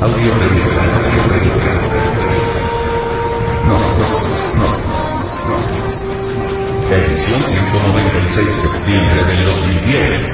[0.00, 0.80] Audio revista.
[0.80, 1.70] Audio revista.
[3.68, 4.12] Nos, nos,
[4.56, 4.74] nos,
[5.46, 6.90] nos.
[6.90, 10.26] Edición 196 de septiembre del 2010.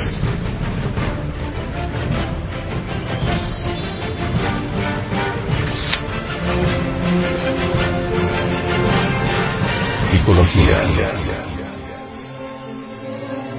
[10.13, 10.79] Psicología.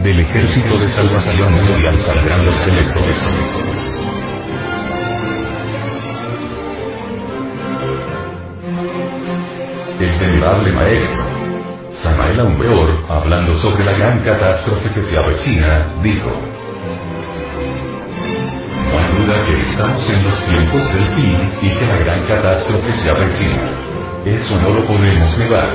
[0.04, 3.96] Del Ejército de Salvación Mundial saldrán los electores.
[10.37, 11.15] Venerable maestro,
[11.89, 16.29] Samael Aumbeor, hablando sobre la gran catástrofe que se avecina, dijo.
[18.86, 22.91] No hay duda que estamos en los tiempos del fin, y que la gran catástrofe
[22.91, 23.71] se avecina.
[24.25, 25.69] Eso no lo podemos negar.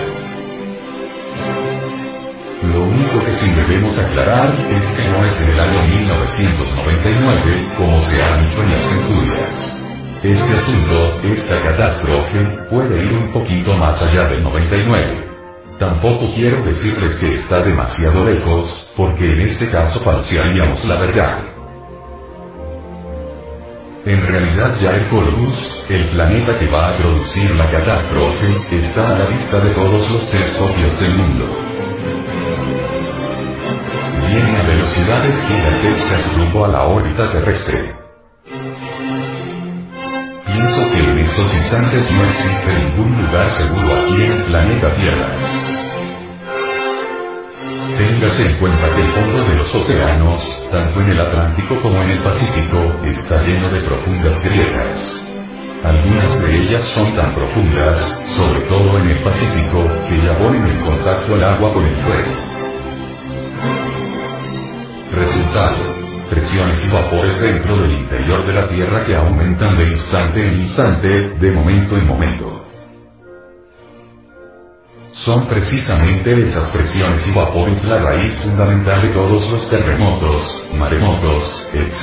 [2.72, 8.00] Lo único que sí debemos aclarar es que no es en el año 1999, como
[8.00, 9.81] se ha dicho en las centurias.
[10.22, 15.33] Este asunto, esta catástrofe, puede ir un poquito más allá del 99.
[15.80, 21.52] Tampoco quiero decirles que está demasiado lejos, porque en este caso falsearíamos la verdad.
[24.06, 29.19] En realidad ya el Corvus, el planeta que va a producir la catástrofe, está a
[29.19, 31.47] la vista de todos los telescopios del mundo.
[34.28, 38.02] Viene a velocidades gigantescas rumbo a la órbita terrestre.
[41.33, 45.28] En estos instantes no existe ningún lugar seguro aquí en el planeta Tierra.
[47.97, 52.10] Téngase en cuenta que el fondo de los océanos, tanto en el Atlántico como en
[52.10, 55.27] el Pacífico, está lleno de profundas grietas.
[55.83, 58.00] Algunas de ellas son tan profundas,
[58.36, 62.33] sobre todo en el Pacífico, que ya ponen en contacto el agua con el fuego.
[65.12, 66.02] Resultado.
[66.33, 71.08] Presiones y vapores dentro del interior de la Tierra que aumentan de instante en instante,
[71.38, 72.64] de momento en momento.
[75.10, 82.00] Son precisamente esas presiones y vapores la raíz fundamental de todos los terremotos, maremotos, etc.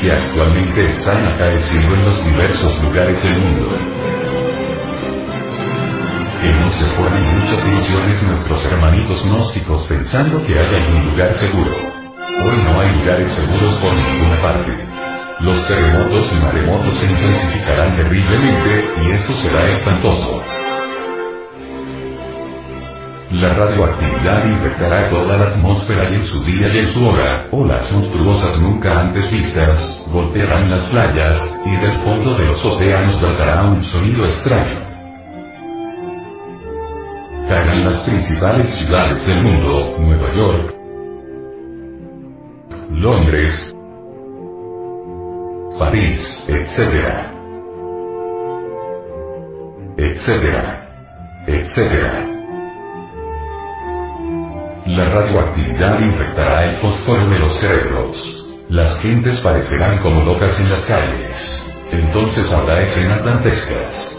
[0.00, 3.68] que actualmente están acaeciendo en los diversos lugares del mundo.
[6.40, 12.03] Que no se formen muchas ilusiones nuestros hermanitos gnósticos pensando que hay algún lugar seguro.
[12.42, 14.72] Hoy no hay lugares seguros por ninguna parte.
[15.40, 20.40] Los terremotos y maremotos se intensificarán terriblemente, y eso será espantoso.
[23.30, 27.90] La radioactividad infectará toda la atmósfera y en su día y en su hora, olas
[27.92, 33.82] monstruosas nunca antes vistas, golpearán las playas, y del fondo de los océanos brotará un
[33.82, 34.80] sonido extraño.
[37.48, 40.83] Caerán las principales ciudades del mundo, Nueva York,
[42.96, 43.74] Londres,
[45.78, 47.34] París, etc.
[49.96, 50.88] etcétera,
[51.46, 52.24] etcétera.
[54.86, 58.44] La radioactividad infectará el fósforo de los cerebros.
[58.68, 61.36] Las gentes parecerán como locas en las calles.
[61.90, 64.13] Entonces habrá escenas dantescas.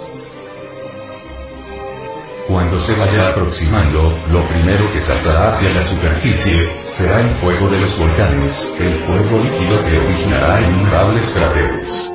[2.48, 7.82] Cuando se vaya aproximando, lo primero que saltará hacia la superficie, será el fuego de
[7.82, 12.12] los volcanes, el fuego líquido que originará innumerables cráteres.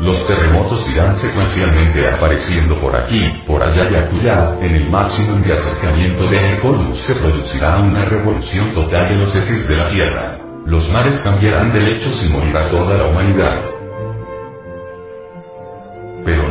[0.00, 5.52] Los terremotos irán secuencialmente apareciendo por aquí, por allá y acullá, en el máximo de
[5.52, 10.38] acercamiento de Ecolus se producirá una revolución total de los ejes de la Tierra.
[10.66, 13.77] Los mares cambiarán de lechos y morirá toda la humanidad.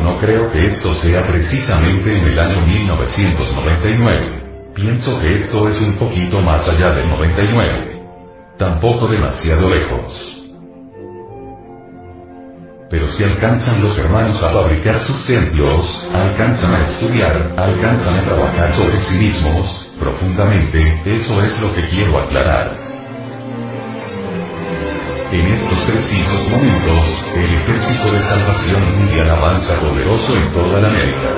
[0.08, 4.72] No creo que esto sea precisamente en el año 1999.
[4.74, 8.06] Pienso que esto es un poquito más allá del 99.
[8.56, 10.18] Tampoco demasiado lejos.
[12.88, 18.72] Pero si alcanzan los hermanos a fabricar sus templos, alcanzan a estudiar, alcanzan a trabajar
[18.72, 22.87] sobre sí mismos, profundamente, eso es lo que quiero aclarar.
[25.30, 31.28] En estos precisos momentos, el ejército de salvación mundial avanza poderoso en toda la América.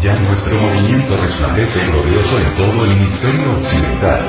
[0.00, 4.26] Ya nuestro movimiento resplandece glorioso en todo el hemisferio occidental.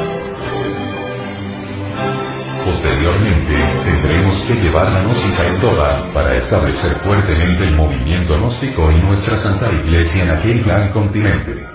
[2.63, 3.55] Posteriormente,
[3.85, 9.35] tendremos que llevar la gnosis a toda, para establecer fuertemente el movimiento gnóstico y nuestra
[9.39, 11.72] Santa Iglesia en aquel gran continente.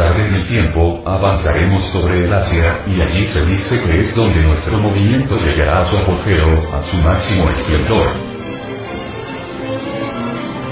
[0.00, 4.40] Tarde en el tiempo, avanzaremos sobre el Asia, y allí se dice que es donde
[4.40, 8.08] nuestro movimiento llegará a su apogeo, a su máximo esplendor.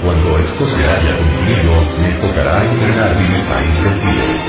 [0.03, 4.41] Cuando esto se haya cumplido, me tocará entrenar en el país del Tíbet.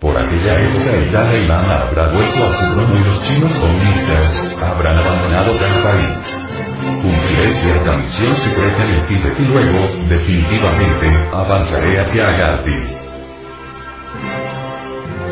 [0.00, 4.34] Por aquella época el Dalai Lama habrá vuelto a su trono y los chinos comunistas
[4.62, 6.44] habrán abandonado tal país.
[8.34, 9.06] Secreta en el
[9.48, 12.72] luego, definitivamente, avanzaré hacia Agati.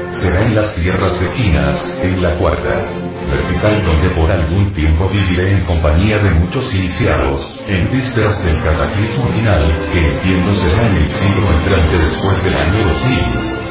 [0.09, 2.87] Será en las tierras vecinas, en la cuarta
[3.31, 9.29] vertical donde por algún tiempo viviré en compañía de muchos iniciados, en vísperas del cataclismo
[9.29, 9.63] final,
[9.93, 13.62] que entiendo será en el siglo entrante después del año 2000.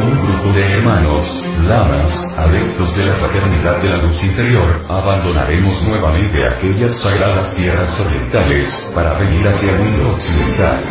[0.00, 1.26] Un grupo de hermanos,
[1.66, 8.72] lamas, adeptos de la fraternidad de la luz interior, abandonaremos nuevamente aquellas sagradas tierras orientales,
[8.94, 10.84] para venir hacia el mundo occidental.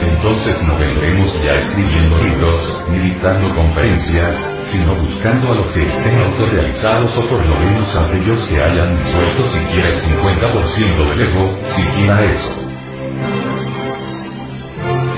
[0.00, 6.18] Entonces no vendremos ya escribiendo libros, ni dictando conferencias, sino buscando a los que estén
[6.18, 12.22] autorrealizados o por lo menos aquellos que hayan disuelto siquiera el 50% del ego, siquiera
[12.24, 12.63] eso.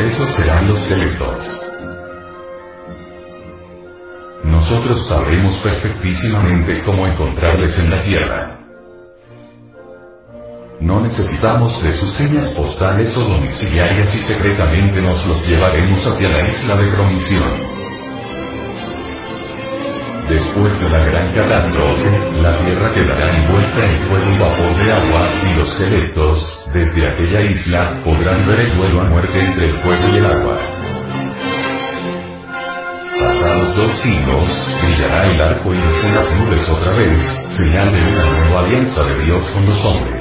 [0.07, 1.59] Esos serán los selectos.
[4.45, 8.59] Nosotros sabremos perfectísimamente cómo encontrarles en la tierra.
[10.79, 16.43] No necesitamos de sus señas postales o domiciliarias y secretamente nos los llevaremos hacia la
[16.45, 17.66] isla de promisión.
[20.29, 22.11] Después de la gran catástrofe,
[22.43, 27.41] la Tierra quedará envuelta en fuego y vapor de agua, y los selectos, desde aquella
[27.43, 30.57] isla, podrán ver el duelo a muerte entre el fuego y el agua.
[33.21, 38.61] Pasados dos siglos, brillará el arco en las nubes otra vez, señal de una nueva
[38.67, 40.16] alianza de Dios con los hombres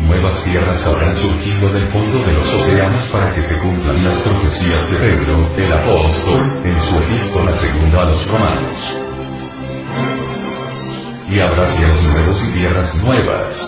[0.00, 4.90] nuevas tierras habrán surgido del fondo de los océanos para que se cumplan las profecías
[4.90, 8.82] de Pedro, el apóstol, en su epístola segunda a los romanos.
[11.30, 13.60] Y habrá cielos nuevos y tierras nuevas.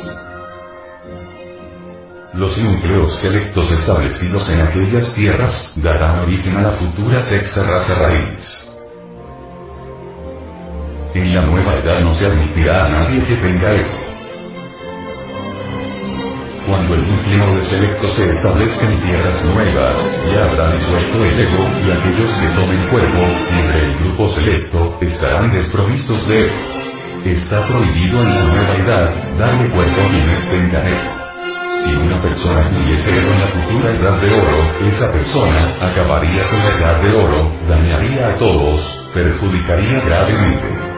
[2.32, 8.56] Los núcleos selectos establecidos en aquellas tierras darán origen a la futura sexta raza raíz.
[11.12, 14.09] En la nueva edad no se admitirá a nadie que tenga ego
[17.00, 20.02] el núcleo de selecto se establezca en tierras nuevas,
[20.32, 23.18] ya habrá disuelto el ego, y aquellos que tomen cuerpo,
[23.58, 26.54] entre el grupo selecto, estarán desprovistos de ego.
[27.24, 31.20] Está prohibido en la nueva edad, darle cuerpo a quienes tengan ego.
[31.76, 36.58] Si una persona tuviese ego en la futura edad de oro, esa persona acabaría con
[36.58, 40.90] la edad de oro, dañaría a todos, perjudicaría gravemente.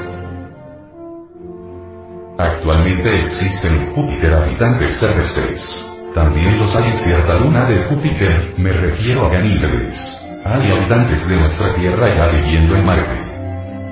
[2.39, 5.92] Actualmente existen en Júpiter habitantes terrestres.
[6.15, 9.99] También los hay en cierta luna de Júpiter, me refiero a Ganímedes.
[10.45, 13.33] Hay habitantes de nuestra Tierra ya viviendo en Marte.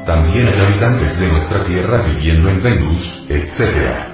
[0.05, 4.11] También hay habitantes de nuestra Tierra viviendo en Venus, etc.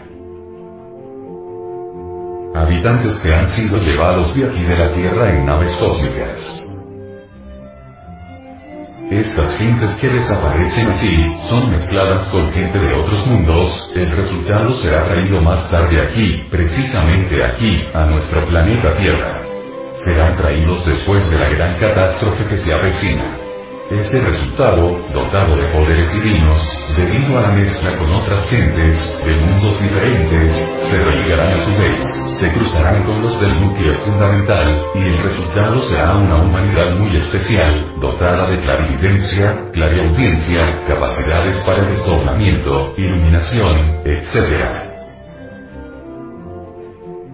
[2.54, 6.65] Habitantes que han sido llevados de aquí de la Tierra en naves cósmicas.
[9.16, 11.08] Estas gentes que desaparecen así,
[11.48, 17.42] son mezcladas con gente de otros mundos, el resultado será traído más tarde aquí, precisamente
[17.42, 19.40] aquí, a nuestro planeta Tierra.
[19.92, 23.38] Serán traídos después de la gran catástrofe que se avecina.
[23.90, 26.62] Este resultado, dotado de poderes divinos,
[26.94, 32.06] debido a la mezcla con otras gentes, de mundos diferentes, se religarán a su vez,
[32.38, 37.94] se cruzarán con los del núcleo fundamental, y el resultado será una humanidad muy especial,
[38.00, 44.34] dotada de clarividencia, clariaudiencia, capacidades para el desdoblamiento, iluminación, etc.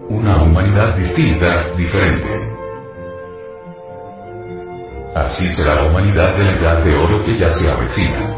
[0.09, 2.29] Una humanidad distinta, diferente.
[5.15, 8.29] Así será la humanidad de la edad de oro que ya se avecina.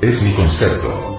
[0.00, 1.11] Es mi concepto.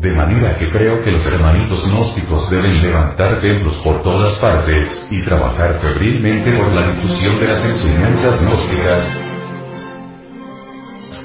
[0.00, 5.20] De manera que creo que los hermanitos gnósticos deben levantar templos por todas partes, y
[5.20, 9.08] trabajar febrilmente por la difusión de las enseñanzas gnósticas,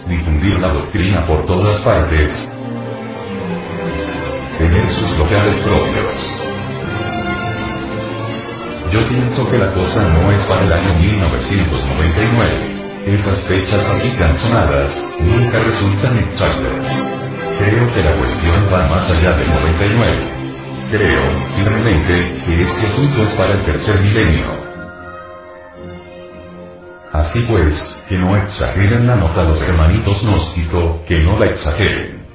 [0.09, 2.35] difundir la doctrina por todas partes,
[4.57, 6.27] tener sus locales propios.
[8.91, 12.75] Yo pienso que la cosa no es para el año 1999.
[13.05, 17.14] Esas fechas aquí tan sonadas, nunca resultan exactas.
[17.57, 20.45] Creo que la cuestión va más allá del 99.
[20.91, 21.21] Creo,
[21.55, 24.45] firmemente, que este asunto es para el tercer milenio.
[27.13, 32.25] Así pues, que no exageren la nota los hermanitos gnóstico, que no la exageren.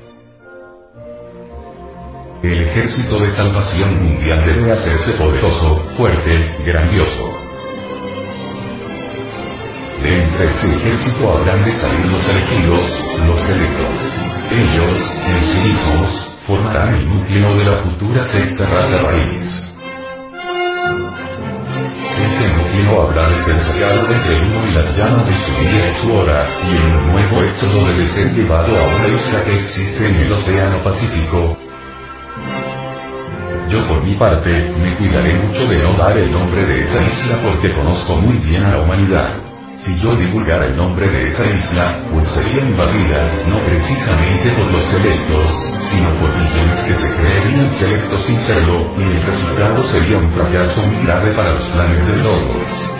[2.42, 6.32] El ejército de salvación mundial debe hacerse poderoso, fuerte,
[6.64, 7.50] grandioso.
[10.11, 12.93] Entre ese ejército habrán de salir los elegidos,
[13.29, 14.09] los electos.
[14.50, 16.11] Ellos, en sí mismos,
[16.49, 19.73] formarán el núcleo de la futura sexta raza raíz.
[22.26, 25.93] Ese núcleo habrá de ser sacado entre el y las llamas de su día y
[25.93, 30.09] su hora, y en un nuevo éxodo debe ser llevado a una isla que existe
[30.09, 31.57] en el Océano Pacífico,
[33.69, 37.38] yo por mi parte, me cuidaré mucho de no dar el nombre de esa isla
[37.40, 39.50] porque conozco muy bien a la humanidad.
[39.82, 44.82] Si yo divulgara el nombre de esa isla, pues sería invadida, no precisamente por los
[44.82, 45.56] selectos,
[45.88, 50.82] sino por millones que se creerían selectos sin serlo, y el resultado sería un fracaso
[50.82, 53.00] muy grave para los planes de todos.